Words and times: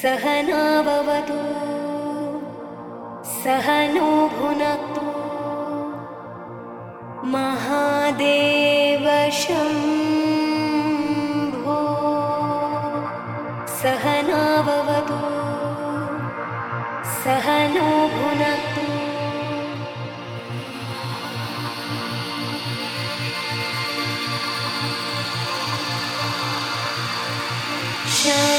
सहना 0.00 0.60
भवतु 0.86 1.40
सहनो 3.32 4.06
भुनक्तु 4.36 5.04
महादेव 7.34 8.59
सहना 14.59 14.61
भवतु 14.67 15.17
सहनो 17.19 17.87
भुनक्तु 18.15 18.85
शान्ति 28.17 28.58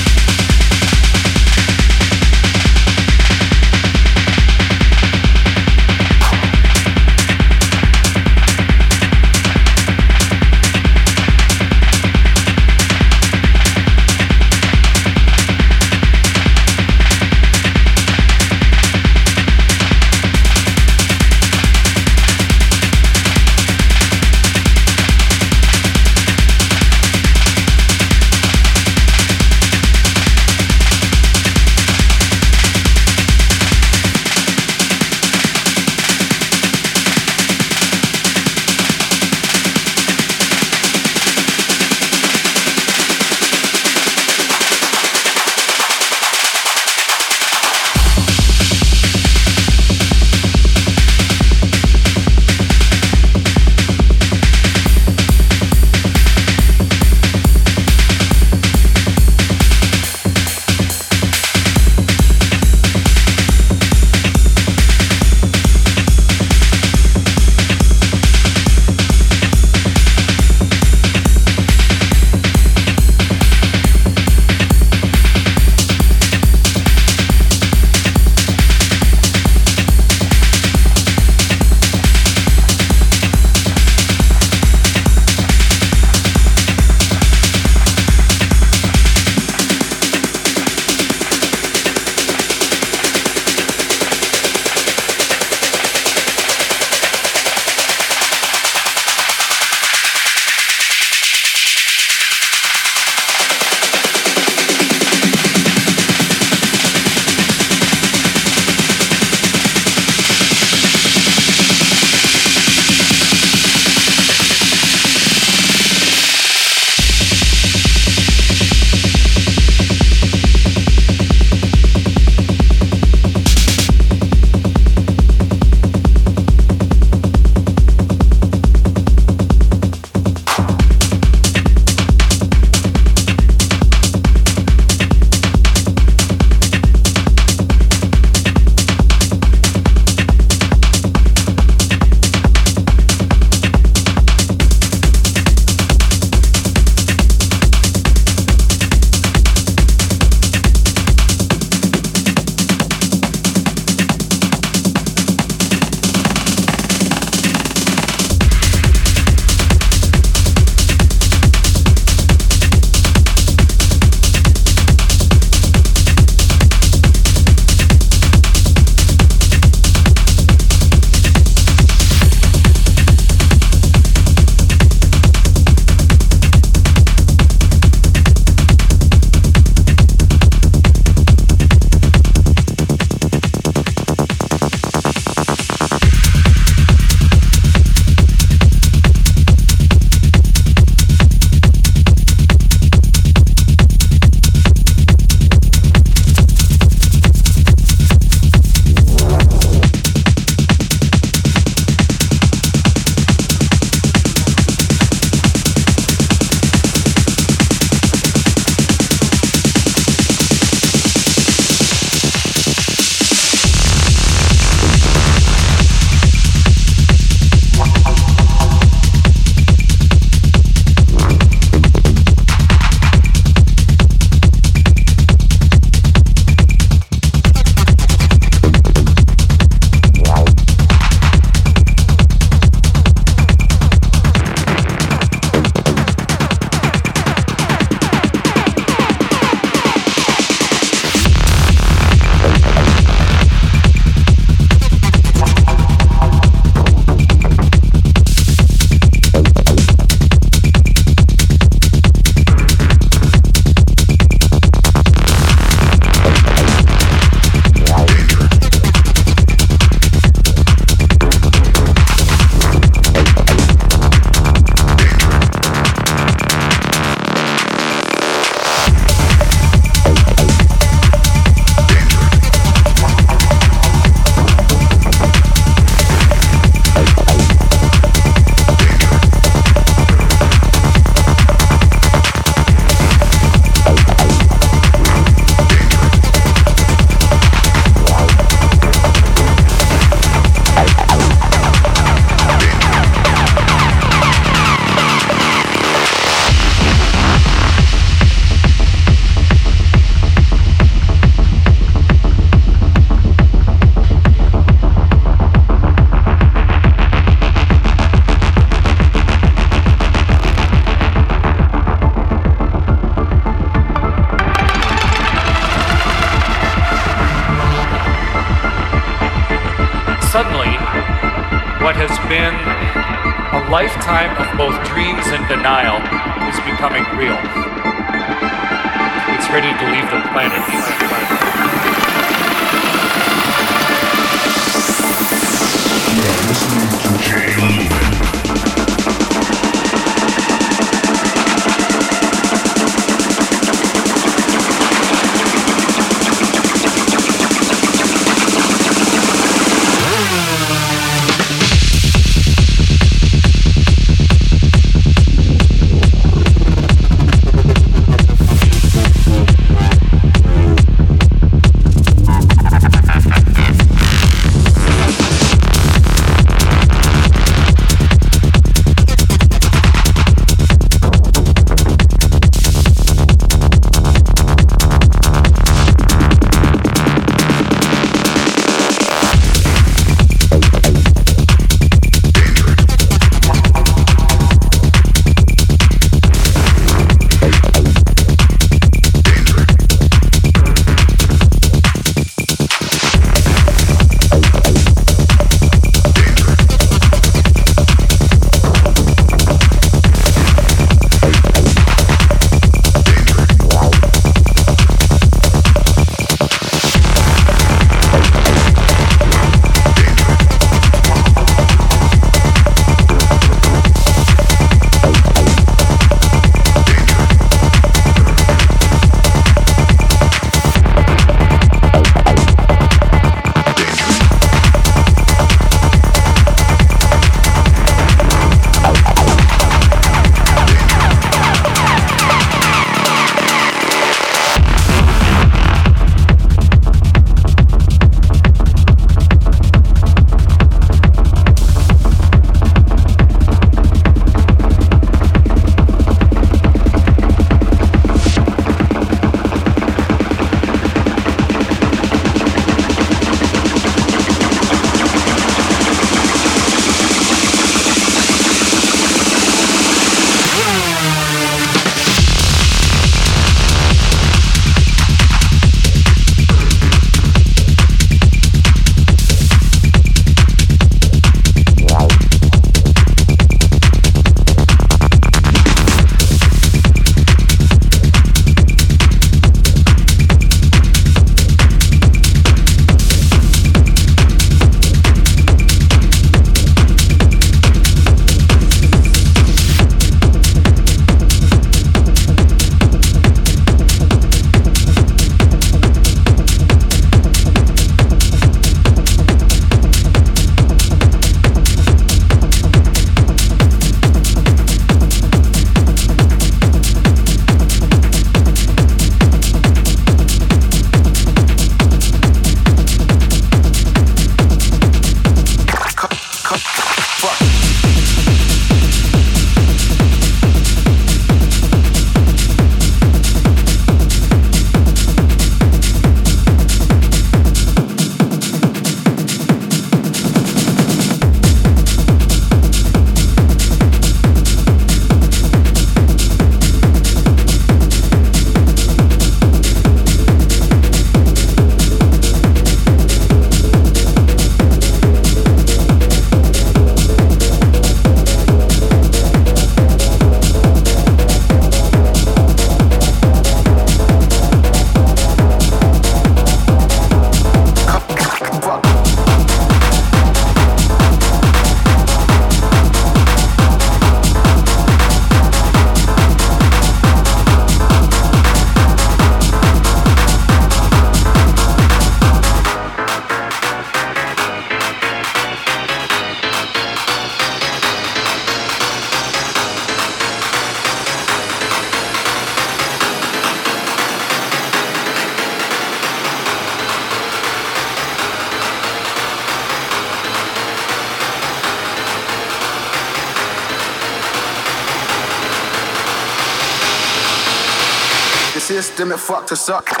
to 599.51 599.57
suck. 599.57 600.00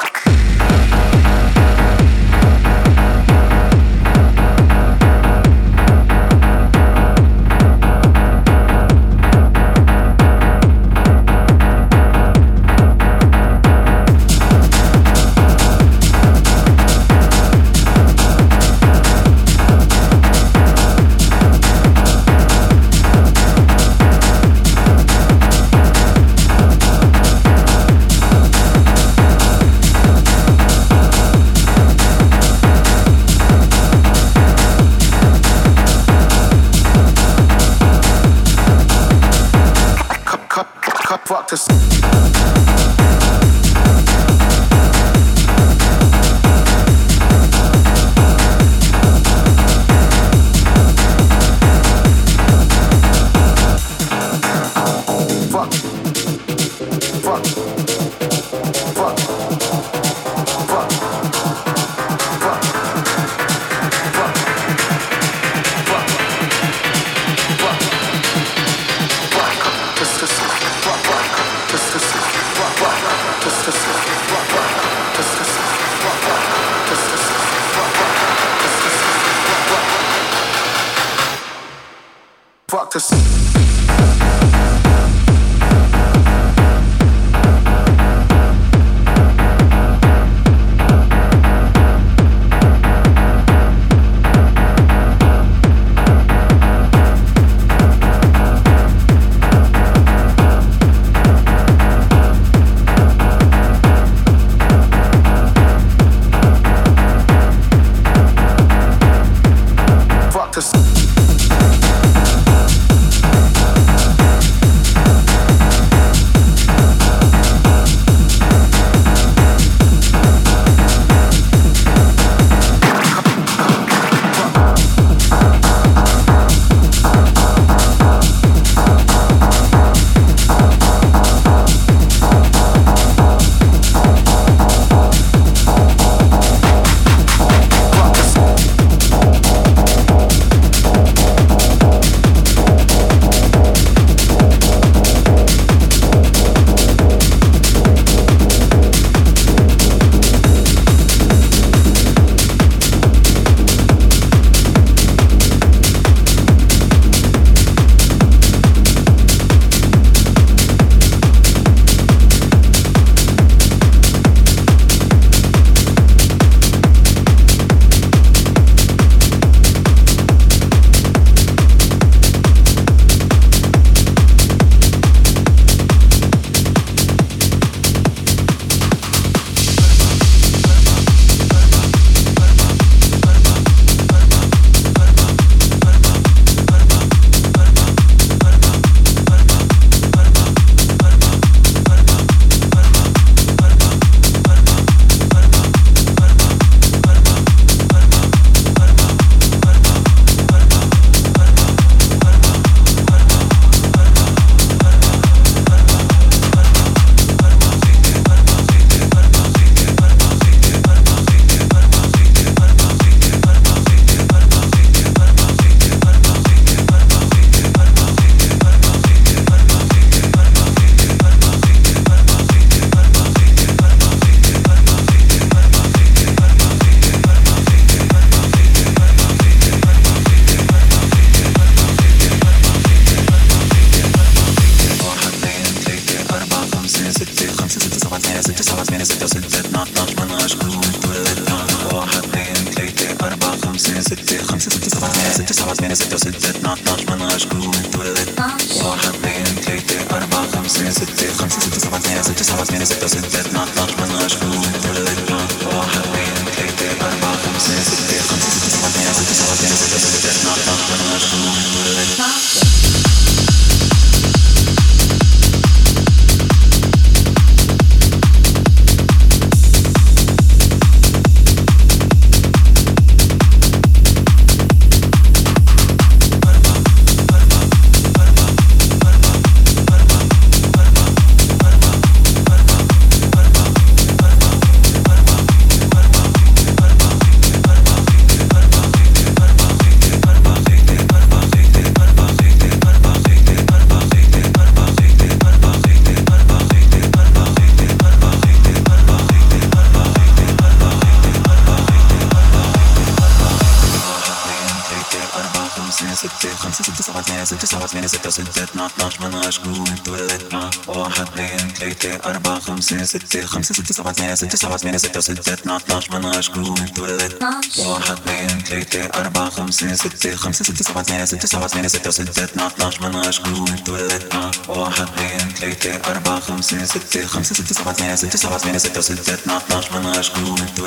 اتنين 308.01 308.19
ستة 308.19 308.29
ستات 308.29 308.75
مع 308.75 308.85
اتناش 308.85 309.21
مالناش 309.21 309.59
جروب 309.59 309.87
انتو 309.87 310.13
ولات 310.13 310.53
مع 310.53 310.69
واحد 310.87 311.27
اثنين 311.27 311.73
تلاتة 311.73 312.29
أربعة 312.29 312.59
خمسة 312.59 313.03
ستة 313.03 313.45
خمسة 313.45 313.73
ستة 313.75 313.93
سبعة 313.93 314.13
ثمانية 314.13 314.35
ستة 314.35 314.57
سبعة 314.57 314.77
ثمانية 314.77 314.97
ستة 314.97 315.19
ستات 315.19 315.67
مع 315.67 315.75
اتناش 315.77 316.09
مالناش 316.09 316.51
جروب 316.51 316.77
انتو 316.77 317.03
ولات 317.03 317.43
مع 317.43 317.61
واحد 317.79 318.17
اثنين 318.17 318.63
تلاتة 318.63 319.05
أربعة 319.21 319.49
خمسة 319.49 319.93
ستة 319.95 320.35
خمسة 320.35 320.65
ستة 320.65 320.83
سبعة 320.83 321.03
ثمانية 321.03 321.25
ستة 321.25 321.47
سبعة 321.47 321.67
ثمانية 321.67 321.87
ستة 321.87 322.11
ستات 322.11 322.57
مع 322.57 322.67
اتناش 322.67 323.01
مالناش 323.01 323.41
جروب 323.41 323.69
انتو 323.69 323.97
مع 324.33 324.51
واحد 324.67 325.07
اثنين 325.07 325.53
تلاتة 325.53 326.11
أربعة 326.11 326.39
خمسة 326.39 326.85
ستة 326.85 327.25
خمسة 327.25 327.55
ستة 327.55 327.75
سبعة 327.75 327.93
ثمانية 327.93 328.15
ستة 328.15 328.37
سبعة 328.37 328.57
ثمانية 328.57 328.77
ستة 328.79 329.01
ستات 329.01 329.39
اتناش 329.47 329.91
مالناش 329.91 330.31
جروب 330.31 330.59
انتو 330.59 330.83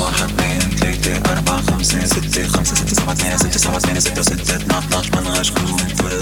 واحد 0.00 0.40
اثنين 0.40 0.76
تلاتة 0.76 1.32
أربعة 1.32 1.62
خمسة 1.62 2.06
ستة 2.06 2.48
خمسة 2.48 2.74
ستة 2.74 2.94
سبعة 2.94 3.14
ثمانية 3.14 3.36
ستة 3.36 3.58
سبعة 3.58 3.78
ثمانية 3.78 4.00
ستة 4.00 4.22
ستات 4.22 4.50
اتناش 4.72 5.10
مالناش 5.10 5.50
جروب 5.50 5.80
انتو 5.80 6.21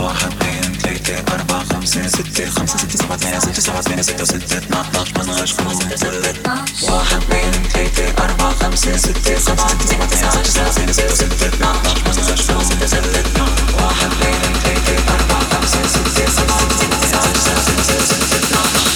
واحد 0.00 0.32
اثنين 0.42 0.72
ثلاثة 0.82 1.34
أربعة 1.34 1.64
خمسة 1.64 2.02
خمسة 2.02 2.08
ستة 2.08 2.50
خمسة 2.50 2.78
ستة 2.78 2.98
سبعة 2.98 3.16
ثمانية 3.18 3.38
ستة 3.38 3.60
سبعة 3.62 3.80
ثمانية 3.80 4.02
ستة 4.02 4.24
ستة 4.24 4.58
اثنا 4.58 4.78
عشر 4.80 5.20
اتناش 5.20 5.52
تلاتة 5.52 6.64
واحد 6.82 7.16
اثنين 7.22 7.52
ثلاثة 7.72 8.24
أربعة 8.24 8.54
خمسة 8.54 8.96
ستة 8.96 9.38
سبعة 9.38 9.68
ستة 9.68 9.86
سبعة 9.86 10.06
ثمانية 10.06 10.42
ستة 10.42 10.50
سبعة 10.50 10.70
ثمانية 10.72 10.92
ستة 10.92 11.14
ستة 11.14 11.46
اثنا 11.46 11.68
عشر 11.68 11.98
اتناش 11.98 12.40
تلاتة 12.40 13.42
واحد 13.84 14.10
اثنين 14.12 14.54
ثلاثة 14.62 15.14
أربعة 15.14 15.44
خمسة 15.50 15.86
ستة 15.88 16.30
سبعة 16.30 16.58
ستة 16.76 17.06
ثمانية 17.06 17.60
ستة 17.60 17.82
سبعة 17.82 18.04
ثمانية 18.04 18.04
ستة 18.04 18.26
ستة 18.26 18.93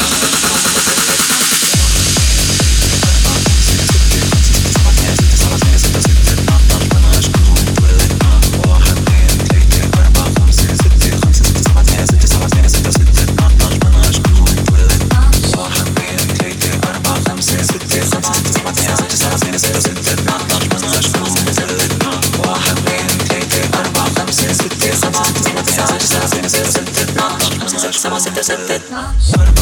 Somos 28.09 28.23
770. 28.23 29.58